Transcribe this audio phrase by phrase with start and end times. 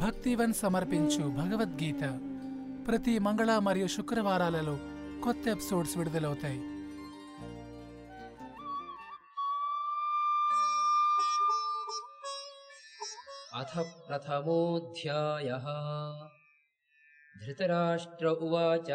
[0.00, 2.02] భక్తివన్ సమర్పించు భగవద్గీత
[2.88, 4.76] ప్రతి మంగళ మరియు శుక్రవారాలలో
[5.24, 6.60] కొత్త ఎపిసోడ్స్ విడుదలవుతాయి
[13.56, 13.72] अथ
[14.06, 15.66] प्रथमोऽध्यायः
[17.36, 18.90] धृतराष्ट्र उवाच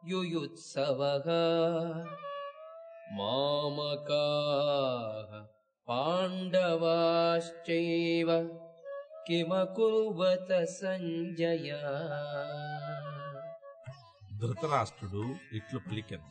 [0.04, 1.30] युयुत्सवः
[3.20, 5.32] मामकाः
[7.02, 8.32] पाण्डवाश्चैव
[9.28, 11.70] किमकुर्वत सञ्जय
[14.40, 15.24] ధృతరాష్ట్రుడు
[15.56, 16.28] ఇట్లు పలికెను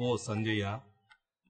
[0.00, 0.64] ఓ సంజయ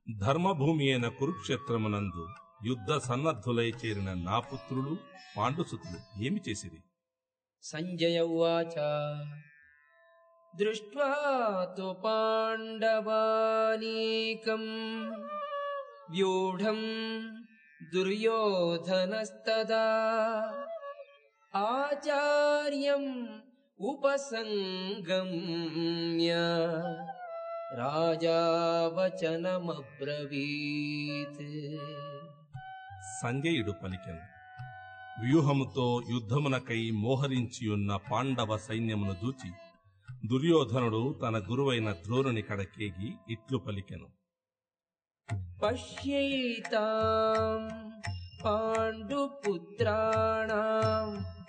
[0.07, 2.25] ధర్మభూమి అయిన కురుక్షేత్రమునందు
[2.69, 4.95] యుద్ధ సన్నద్ధులై చేరిన నా పుత్రులు
[5.37, 6.81] పాండుసుతులు ఏమి చేసిరి
[7.70, 8.76] सञ्जय उवाच
[10.60, 11.12] दृष्ट्वा
[11.78, 13.00] तु पाण्डवानीकम्
[16.16, 16.86] व्यूढम्
[17.94, 19.88] दुर्योधनस्तदा
[21.64, 23.10] आचार्यम्
[23.92, 25.26] उपसङ्गम्य
[27.82, 28.40] राजा
[28.98, 30.34] वचनमब्रवीत्
[33.20, 34.22] संज्ञेयुडु पलिकन्
[35.24, 39.52] వ్యూహముతో యుద్ధమునకై మోహరించియున్న పాండవ సైన్యమును దూచి
[40.28, 44.08] దుర్యోధనుడు తన గురువైన ద్రోణుని కడకేగి ఇట్లు పలికెను.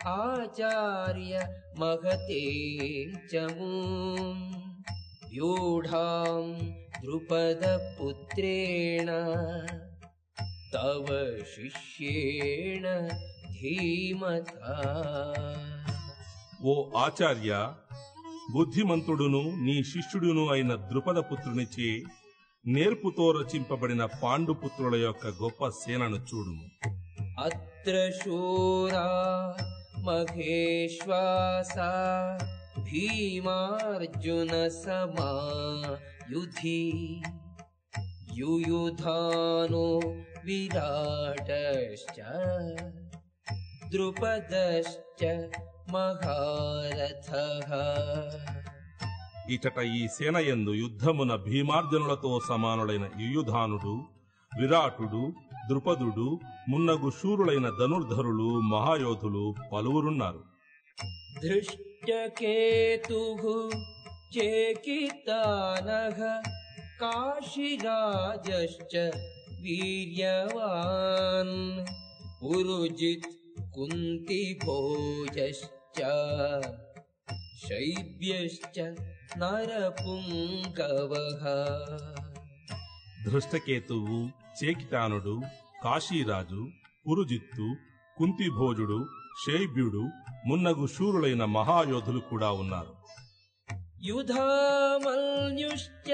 [0.06, 2.44] ఆచార్య మహతే
[5.32, 9.10] యూఢాం ద్రుపదపుత్రేణ
[10.74, 13.08] తవ శిష్యేణ
[13.62, 14.46] ధీమత.
[16.62, 17.72] ఓ ఆచార్య
[18.54, 22.02] బుద్ధిమంతుడును నీ శిష్యుడును అయిన ద్రుపద పుత్రునిచే
[22.66, 26.54] నేర్పుతో రచింపబడిన పాండుపుత్రుల యొక్క గొప్ప సేనను చూడు.
[27.40, 29.56] అత్రశూరా
[29.98, 31.76] మహేశ్వాస
[32.78, 37.22] భీమార్జున సమాయుధి.
[38.34, 40.00] యుయుధాను
[40.44, 42.22] విరాటశ్చ.
[43.90, 45.48] ద్రుపదశ్చ
[45.90, 47.36] మహారథ.
[49.50, 54.00] ఇటట ఈ సేనయందు యుద్ధమున భీమార్జునులతో సమానులైన యుయుధానుడు
[54.60, 55.32] విరాటుడు
[55.68, 60.44] ద్రుపదుడు మున్నగు శూరులైన ధనుర్ధరులు మహాయోధులు పలువురున్నారు.
[61.42, 63.38] దృష్టకేతు
[64.38, 66.42] చేకితానహ
[69.60, 71.86] వీర్యవాన్.
[72.44, 73.35] పురుజిత్
[73.75, 74.49] कुन्तिभोजश्च
[77.63, 78.77] शैब्यश्च
[79.41, 81.43] नरपुङ्गवः
[83.25, 84.19] ధృష్టకేతువు
[84.59, 85.35] చేకిటానుడు
[85.83, 86.61] కాశీరాజు
[87.05, 87.67] పురుజిత్తు
[88.17, 88.99] కుంతిభోజుడు
[89.43, 90.03] శైబ్యుడు
[90.47, 92.95] మున్నగు శూరులైన మహాయోధులు కూడా ఉన్నారు
[94.03, 96.07] युधामल्युश्च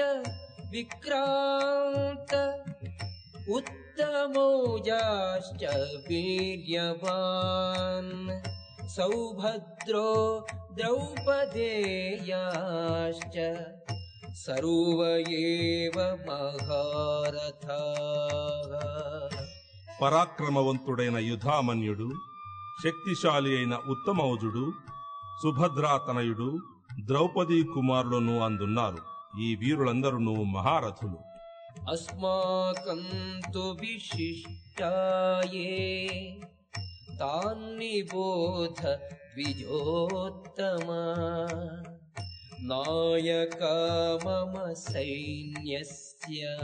[0.72, 2.32] विक्रान्त
[3.92, 5.62] उत्तमौजाश्च
[6.08, 8.12] वीर्यवान्
[8.94, 10.08] सौभद्रो
[10.78, 11.26] द्रौपदेयाश्च
[14.38, 15.00] सर्व
[15.38, 15.96] एव
[16.28, 17.92] महारथाः
[20.00, 22.08] పరాక్రమవంతుడైన యుధామన్యుడు
[22.82, 24.64] శక్తిశాలి అయిన ఉత్తమౌజుడు
[25.42, 26.48] సుభద్రాతనయుడు
[27.08, 29.00] ద్రౌపదీ కుమారులను అందున్నారు
[29.44, 30.18] ఈ వీరులందరూ
[30.54, 31.18] మహారథులు
[31.92, 33.08] अस्माकम्
[33.52, 35.64] तु विशिष्टाये
[37.20, 38.80] तान्निबोध
[39.34, 41.02] द्विजोत्तमा
[42.70, 43.74] नायका
[44.24, 46.56] मम सैन्यस्य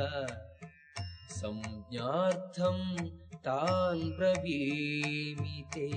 [1.41, 2.87] संज्ञार्थम्
[3.47, 5.89] तान् ब्रवीमि ते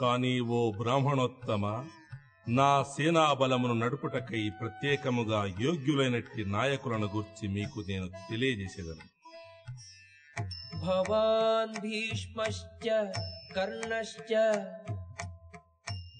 [0.00, 1.64] కాని ఓ బ్రాహ్మణోత్తమ
[2.50, 9.04] నా సేనాబలమును నడుపుటకై ప్రత్యేకముగా యోగ్యులైనట్టి నాయకులను గూర్చి మీకు నేను తెలియజేసేదను
[10.82, 12.86] भवान् भीष्मश्च
[13.52, 14.30] कर्णश्च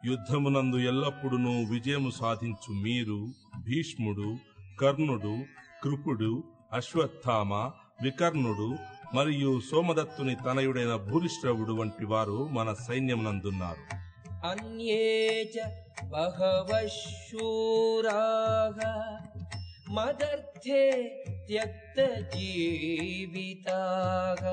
[0.05, 4.37] యుద్ధమునందు ఎల్లప్పుడూ విజయము సాధించు మీరు భీష్ముడు
[4.81, 5.37] కర్ణుడు
[5.83, 6.43] కృపుడు
[6.73, 8.75] అశ్వత్థామ వికర్ణుడు
[9.13, 14.07] మరియు సోమదత్తుని తనయుడైన భూరిశ్రవుడు వంటి వారు మన సైన్యమునందున్నారు.
[14.47, 15.59] అన్యేచ
[19.89, 21.13] మదర్థే
[21.47, 24.43] త్యక్త జీవితాగ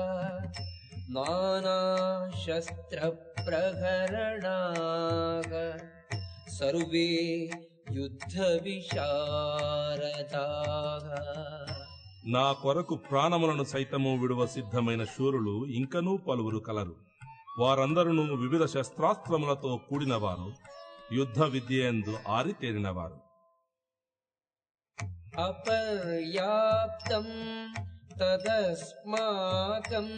[1.09, 1.97] నానా
[2.47, 3.11] శస్త్ర
[4.22, 5.52] नानाशस्त्रप्रहरणाः
[6.56, 7.08] सर्वे
[7.96, 8.26] युद्धविशारदाः
[12.32, 16.94] నా కొరకు ప్రాణములను సైతము విడువ సిద్ధమైన శూరులు ఇంకనూ పలువురు కలరు
[17.60, 18.12] వారందరూ
[18.42, 20.48] వివిధ శస్త్రాస్త్రములతో కూడినవారు
[21.18, 23.18] యుద్ధ విద్యందు ఆరితేరినవారు
[26.04, 27.30] अपर्याप्तम्
[28.14, 30.10] तदस्माकम्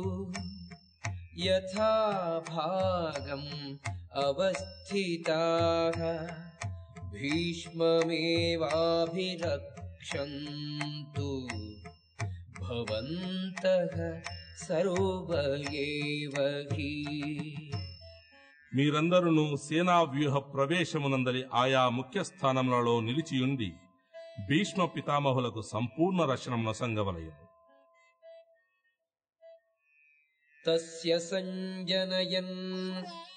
[1.39, 1.93] यथा
[2.49, 3.51] भागम्
[4.23, 6.01] अवस्थिताः
[9.99, 11.31] भीष्ममेवाभिरक्षन्तु
[12.61, 13.97] भवन्तः
[14.61, 15.35] सर्व
[15.81, 16.37] एव
[16.73, 16.93] हि
[18.73, 23.69] మీరందరూ సేనా వ్యూహ ప్రవేశమునందలి ఆయా ముఖ్య స్థానములలో నిలిచియుండి
[24.38, 26.66] భీష్మ పితామహులకు సంపూర్ణ सम्पूर्ण रशनम्
[30.66, 32.58] తస్య సంజనయన్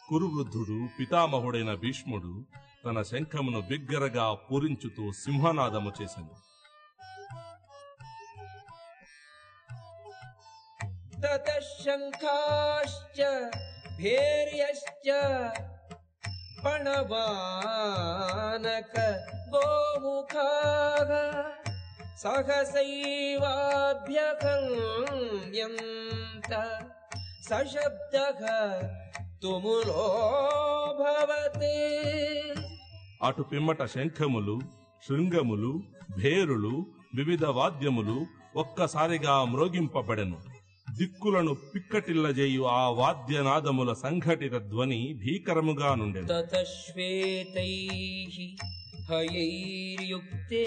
[0.07, 2.33] కురువృద్ధుడు పితామహుడైన భీష్ముడు
[2.86, 6.33] తన శంఖమును బిగ్గరగా పూరించుతూ సింహనాదము చేసెను
[11.24, 13.19] ततः शङ्खाश्च
[13.98, 15.07] भैर्यश्च
[16.63, 18.15] पणवानक
[19.53, 21.12] गोमुखाः
[25.31, 26.51] सहसैवाभ्यकल्यन्त
[27.48, 28.16] సశబ్ద
[33.22, 34.60] అటు పిమ్మట శంఖములు
[35.08, 35.82] శృంగములు
[36.22, 38.26] భేరులు వివిధ వాద్యములు
[38.56, 40.38] ఒక్కసారిగా మ్రోగింపబడెను.
[40.98, 46.20] దిక్కులను పిక్కటిల్లజేయు ఆ వాద్యనాదముల సంఘటిత ధ్వని భీకరముగా నుండి
[49.10, 50.64] హయైర్యుక్తే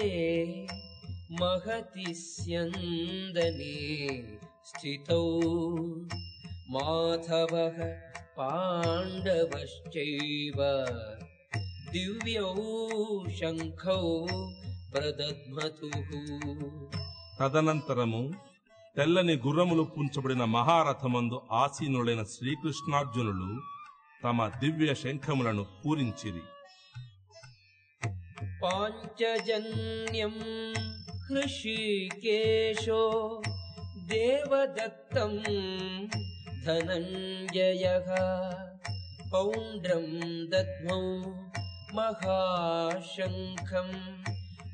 [1.40, 2.14] మహతి
[4.68, 5.24] స్థితౌ।
[6.73, 7.77] माधवः
[8.37, 9.89] पाण्डवश्चैव
[11.93, 12.49] दिव्यौ
[13.39, 14.01] शङ्खौ
[14.91, 16.09] प्रदध्मतुः
[17.39, 18.23] తదనంతరము
[18.95, 23.49] తెల్లని గుర్రములు పుంచబడిన మహారథమందు ఆసీనులైన శ్రీకృష్ణార్జునులు
[24.21, 26.43] తమ దివ్య శంఖములను పూరించిరి
[28.61, 30.39] पाञ्चजन्यम्
[31.25, 33.01] हृषीकेशो
[34.09, 35.37] देवदत्तम्
[36.65, 38.07] धनञ्जयः
[39.31, 41.01] पौण्ड्रम् दद्मौ
[41.95, 43.95] महाशङ्खम्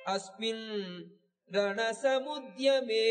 [0.08, 0.66] अस्मिन्
[1.50, 3.06] रणसमुद्यमे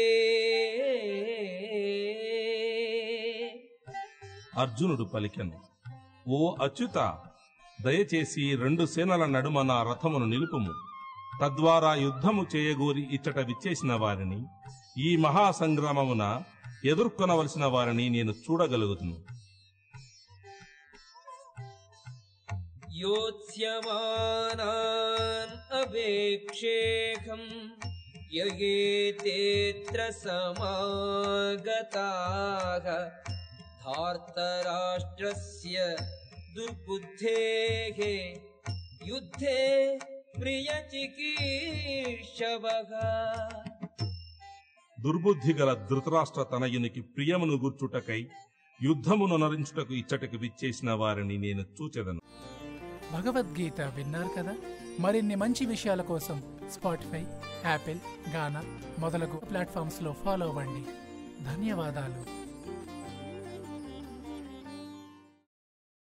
[4.57, 5.57] అర్జునుడు పలికెను
[6.29, 6.98] ఓ అచ్యుత
[7.79, 10.74] దయచేసి రెండు సేనల నడుమ నా రథమును నిలుపుము
[11.41, 14.39] తద్వారా యుద్ధము చేయగోరి ఇచ్చట విచ్చేసిన వారిని
[15.00, 16.24] ఈ మహాసంగ్రామమున
[16.91, 19.17] ఎదుర్కొనవలసిన వారిని నేను చూడగలుగుతును
[24.19, 27.50] योत्स्यमानान् अवेक्षेऽहम्
[28.31, 31.67] ययेतेऽत्र समागताः
[33.84, 35.75] धार्तराष्ट्रस्य
[36.55, 38.00] दुर्बुद्धेः
[39.07, 39.62] युद्धे
[40.39, 40.91] प्रियचिकीर्षवः
[45.04, 48.28] దుర్బుద్ధి గల ధృతరాష్ట్ర తనయునికి ప్రియమును గుర్చుటకై
[48.82, 52.21] యుద్ధమును నరించుటకు ఇచ్చటకు విచ్చేసిన వారిని నేను చూచెదను.
[53.12, 54.54] భగవద్గీత విన్నారు కదా?
[55.00, 57.25] మరిన్ని మంచి విషయాల కోసం స్పాటిఫై
[57.64, 57.99] యాపిల్
[58.35, 58.64] గానా
[58.99, 60.85] మొదలగు ప్లాట్ఫామ్స్లో ఫాలో అవ్వండి.
[61.44, 62.41] ధన్యవాదాలు.